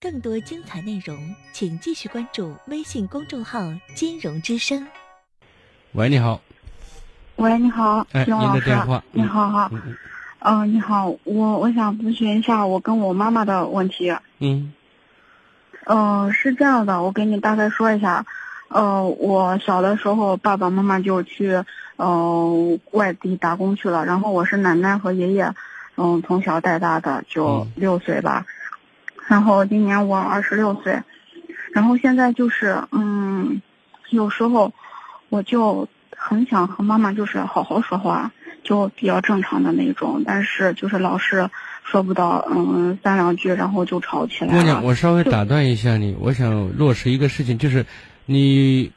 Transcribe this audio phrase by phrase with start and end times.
[0.00, 3.60] 更多精彩内容，请继续关注微信公众号
[3.94, 4.86] “金融之声”。
[5.92, 6.40] 喂，你好。
[7.36, 8.60] 喂，你好，哎，您金老师。
[8.60, 9.04] 的电话。
[9.12, 9.68] 你好，好。
[9.72, 9.96] 嗯嗯
[10.38, 14.14] 嗯、你好，我我想咨询一下我跟我妈妈的问题。
[14.38, 14.72] 嗯
[15.86, 18.24] 嗯、是这样的，我给你大概说一下。
[18.68, 21.62] 呃，我小的时候，爸爸妈妈就去
[21.96, 25.54] 呃外地打工去了，然后我是奶奶和爷爷，
[25.96, 28.46] 嗯、从小带大的，就嗯六岁吧。
[29.28, 31.02] 然后今年我二十六岁，
[31.72, 33.60] 然后现在就是嗯，
[34.10, 34.72] 有时候
[35.28, 38.30] 我就很想和妈妈就是好好说话，
[38.62, 41.50] 就比较正常的那种，但是就是老是
[41.82, 44.60] 说不到嗯三两句，然后就吵起来了。
[44.60, 47.84] 姑娘，我稍微打断一下你，我想落实一个事情，就是
[48.26, 48.92] 你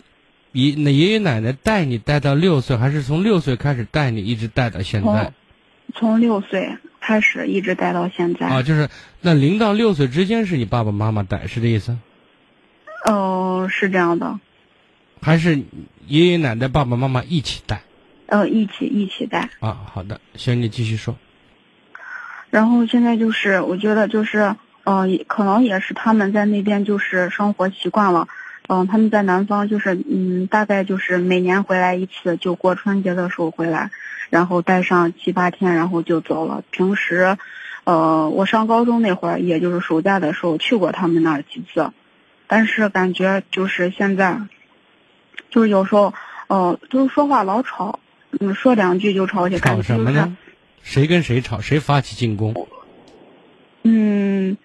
[0.52, 5.33] 爷那爷爷奶奶带你带到六岁，还是从六岁开始带你，一直带到现在？
[5.95, 8.48] 从六岁开始一直带到现在。
[8.48, 8.89] 啊，就是
[9.21, 11.98] 那零到六岁之间是你爸爸妈妈带，是这意思？
[13.05, 14.39] 呃，是这样的，
[15.22, 15.64] 还是
[16.08, 17.81] 爷爷奶奶、爸爸妈妈一起带？
[18.28, 19.50] 呃，一起一起带。
[19.59, 21.16] 啊，好的，行，你继续说。
[22.50, 28.28] 然后现在就是，我觉得就是，呃，可能也是他们在那边就是生活习惯了，
[28.72, 33.89] 嗯、他们在南方就是，嗯，大概就是每年回来一次，就过春节的时候回来，
[34.30, 36.64] 然后待上七八天，然后就走了。
[36.70, 37.36] 平时，
[37.84, 41.92] 呃，我上高中那会儿，也就是暑假的时候去过他们那儿几次，
[42.45, 44.40] 但是感觉就是现在，
[45.50, 46.14] 就是有时候，
[46.45, 48.00] 呃，就是说话老吵，
[48.40, 50.38] 嗯，说两句就吵起，来吵什么呢？
[50.84, 51.59] 谁跟谁吵？
[51.59, 52.67] 谁发起进攻？
[53.84, 54.58] 嗯，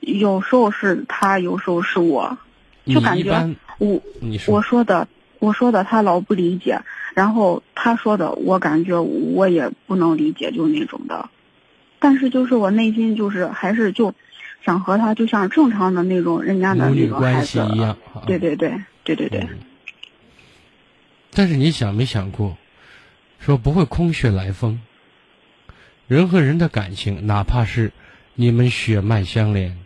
[0.00, 2.49] 有时候是他，有时候是我，你
[2.86, 4.02] 就感觉我
[4.46, 6.80] 我说的我说的他老不理解，
[7.14, 11.28] 然后他说的我感觉我也不能理解，就那种的。
[11.98, 14.14] 但是就是我内心就是还是就
[14.64, 17.96] 想和他就像正常的那种人家的那种孩关系子一样。
[18.14, 19.58] 啊对对对对对对，嗯
[21.32, 22.56] 但是你想没想过，
[23.38, 24.80] 说不会空穴来风。
[26.08, 27.92] 人和人的感情，哪怕是
[28.34, 29.78] 你们血脉相连，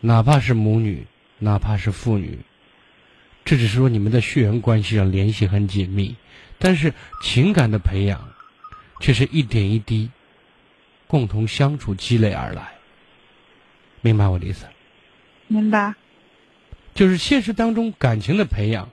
[0.00, 1.06] 哪怕是母女，
[1.38, 2.38] 哪怕是父女，
[3.44, 6.16] 这只是说你们的血缘关系上联系很紧密，
[6.58, 8.32] 但是情感的培养，
[9.00, 10.10] 却是一点一滴，
[11.06, 12.72] 共同相处积累而来。
[14.00, 14.66] 明白我的意思？
[15.48, 15.94] 明白。
[16.94, 18.88] 就是现实当中感情的培养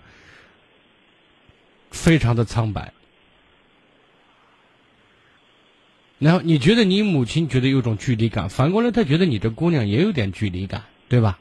[1.92, 2.94] 非常的苍白。
[6.18, 11.40] 然后你觉得你母亲觉得有种距离感，反过来她觉得你这姑娘也有点距离感，对吧？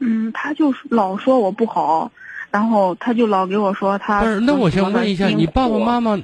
[0.00, 2.10] 嗯，他就老说我不好，
[2.50, 4.20] 然后他就老给我说他。
[4.20, 6.20] 不是，那我想问一下，你爸爸妈妈。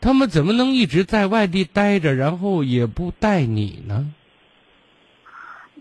[0.00, 4.06] 他们怎么能一直在外地待着，然后也不带你呢？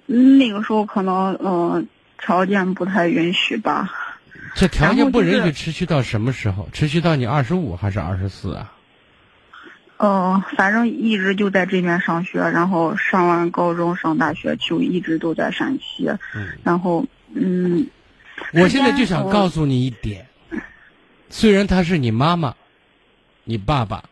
[0.07, 1.83] 嗯那个时候可能呃
[2.19, 3.91] 条件不太允许吧。
[4.55, 6.67] 这条件不允许持续到什么时候？
[6.73, 8.71] 持续到你二十五还是二十四啊？
[9.97, 16.57] 呃，反正一直就在这边上学，然后上完高中上大学就一直都在陕西，嗯。
[16.63, 17.87] 然后嗯，
[18.53, 20.27] 我现在就想告诉你一点，
[21.29, 22.55] 虽然他是你妈妈，
[23.43, 24.03] 你爸爸，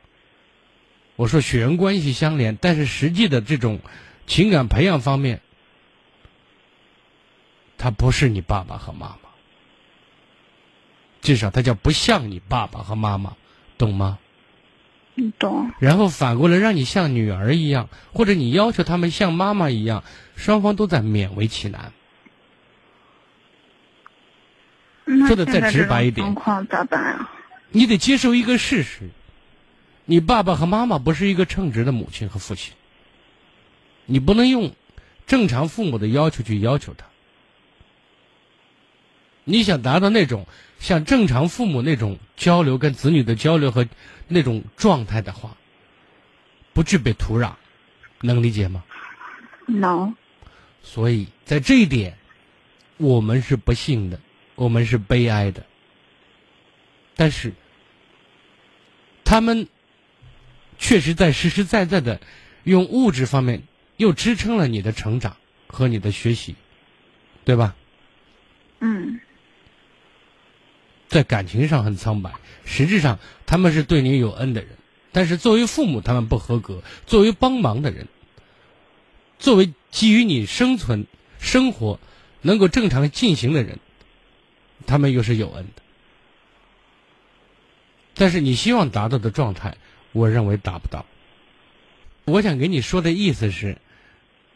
[1.16, 3.80] 我说血缘关系相连，但是实际的这种
[4.26, 5.40] 情感培养方面，
[7.78, 9.30] 他不是你爸爸和妈妈，
[11.22, 13.36] 至少他叫不像你爸爸和妈妈，
[13.78, 14.18] 懂吗？
[15.16, 15.72] 你懂。
[15.80, 20.04] 然后反过来让你像女儿一样，或者你要求他们像妈妈一样，
[20.36, 21.92] 双方都在勉为其难。
[25.28, 27.30] 说的再直白一点情况咋办呀？
[27.70, 29.10] 你得接受一个事实，
[30.06, 32.74] 你爸爸和妈妈不是一个称职的母亲和父亲，
[34.06, 34.74] 你不能用
[35.28, 37.06] 正常父母的要求去要求他。
[39.46, 40.46] 你想达到那种
[40.80, 43.88] 像正常父母那种交流跟子女的交流和
[44.28, 45.56] 那种状态的话，
[46.74, 47.54] 不具备土壤，
[48.22, 48.84] 能理解吗？
[49.68, 50.16] 能。
[50.82, 52.18] 所以在这一点，
[52.98, 54.20] 我们是不幸的，
[54.56, 55.66] 我们是悲哀的。
[57.16, 57.54] 但是，
[59.24, 59.68] 他们
[60.78, 62.20] 确实在实实在在的
[62.64, 63.64] 用物质方面
[63.98, 65.38] 又支撑了你的成长
[65.68, 66.56] 和你的学习，
[67.46, 67.76] 对吧？
[68.82, 69.20] 嗯
[71.08, 72.32] 在感情上很苍白，
[72.66, 74.70] 实质上他们是对你有恩的人，
[75.12, 78.08] 但是作为父母他们不合格，作为帮忙的人，
[79.40, 81.06] 作为基于你生存、
[81.40, 82.00] 生活
[82.42, 83.80] 能够正常进行的人，
[84.86, 85.82] 他们又是有恩的。
[88.14, 89.78] 但是你希望达到的状态，
[90.12, 91.06] 我认为达不到。
[92.26, 93.78] 我想给你说的意思是，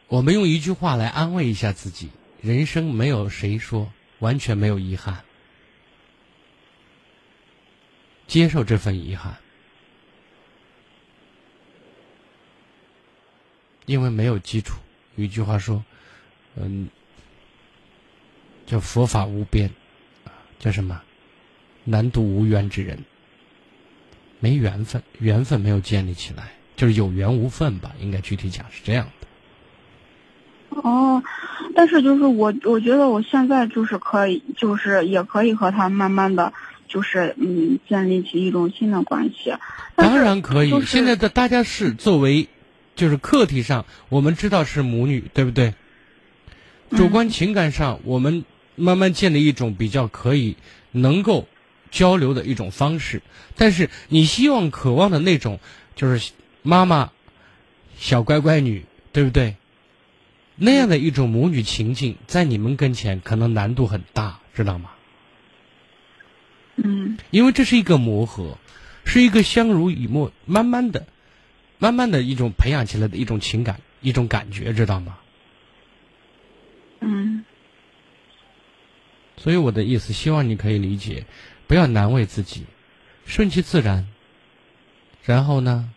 [0.07, 2.10] 我们用一句话来安慰一下自己：
[2.42, 5.24] 人生没有谁说完全没有遗憾，
[8.30, 9.36] 接受这份遗憾，
[13.88, 14.76] 因为没有基础。
[15.16, 15.84] 有一句话说
[16.56, 16.88] ：“嗯，
[18.68, 19.72] 叫佛法无边，
[20.60, 21.02] 叫什么？
[21.86, 23.04] 难渡无缘之人。
[24.40, 27.96] 没缘分，缘分没有建立起来，就是有缘无分吧？
[28.00, 31.24] 应该具体讲是这样的。”哦，
[31.74, 36.54] 但是就是我，我觉得我现在就是可以，就是也可以和他慢慢的
[36.90, 39.54] 就是嗯建立起一种新的关系。
[39.96, 42.50] 当然可以，就是现在的大家是作为，
[42.96, 45.74] 就是课题上，我们知道是母女，对不对？
[46.90, 48.44] 主观情感上，我们
[48.76, 50.58] 慢慢建立一种比较可以
[50.92, 51.48] 能够
[51.92, 53.22] 交流的一种方式。
[53.56, 55.60] 但是你希望、渴望的那种，
[55.96, 56.32] 就是
[56.64, 57.12] 妈妈
[57.98, 59.56] 小乖乖女，对不对？
[60.56, 64.90] 那样的一种母女情境，在你们跟前可能难度很大，知道吗？
[67.19, 68.57] 嗯因为这是一个磨合，
[69.06, 71.06] 是一个相濡以沫，慢慢的、
[71.77, 75.18] 慢慢的一种培养起来的一种情感、一种感觉，知道吗？
[77.01, 77.45] 嗯
[79.38, 81.25] 所以我的意思，希望你可以理解，
[81.66, 82.66] 不要难为自己，
[83.25, 84.07] 顺其自然。
[85.24, 85.92] 然后呢，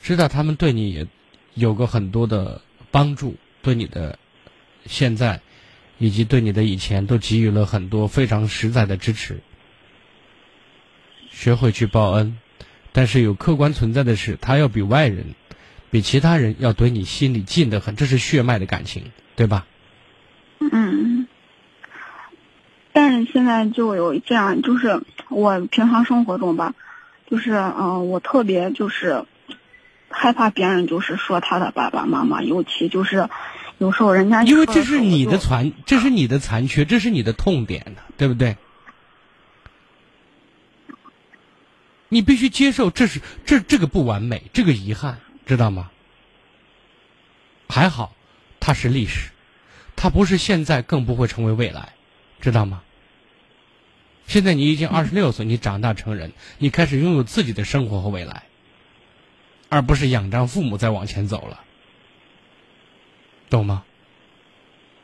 [0.00, 1.06] 知道他们对你也
[1.54, 4.18] 有过很多的帮助，对你的
[4.86, 5.40] 现在
[5.98, 9.40] 以及对你的以前都给予了很多非常实在的支持。
[11.36, 12.38] 学会去报恩，
[12.92, 15.34] 但是有客观存在的是，他要比外人、
[15.90, 19.66] 比其他人要对你心里近得很，这是血脉的感情，对吧？
[20.58, 21.28] 嗯。
[22.94, 26.72] 但是现在就有这样，就是我平常生活中吧，
[27.30, 29.26] 就是嗯、呃我特别就是
[30.08, 33.28] 害怕别人就是说他的爸爸妈妈，尤其就是
[33.76, 38.56] 有时候人家因为这是你的残，这是你的残缺，这是你的痛点呢，对不对？
[42.08, 45.90] 你必须接受，这是这这个不完美，这个遗憾，知道吗？
[47.68, 48.14] 还好，
[48.60, 49.30] 它是历史，
[49.96, 51.94] 它不是现在，更不会成为未来，
[52.40, 52.82] 知道吗？
[54.28, 58.44] 现在你已经二十六岁，你长大成人，你开始拥有自己的生活和未来，
[59.68, 61.64] 而不是仰仗父母在往前走了，
[63.50, 63.84] 懂吗？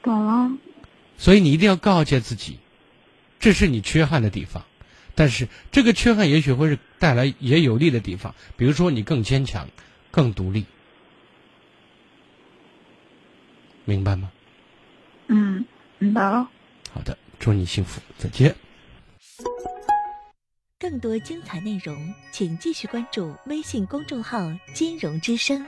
[0.02, 0.50] 懂了。
[1.19, 2.58] 所以你一定要告诫自己，
[3.38, 4.64] 这是你缺憾的地方，
[5.14, 9.69] 但是这个缺憾也许会是带来也有利的地方，比如说你更坚强、
[10.11, 10.64] 更独立，
[13.85, 14.31] 明白吗？
[15.29, 15.64] 嗯，
[15.99, 16.49] 明白了。
[16.93, 18.55] 好的，祝你幸福，再见。
[20.79, 25.65] 更多精彩内容，请继续关注微信公众号“金融之声”。